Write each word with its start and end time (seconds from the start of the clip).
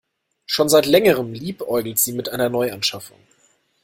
Schon 0.47 0.67
seit 0.67 0.87
längerem 0.87 1.31
liebäugelt 1.35 1.99
sie 1.99 2.13
mit 2.13 2.29
einer 2.29 2.49
Neuanschaffung. 2.49 3.19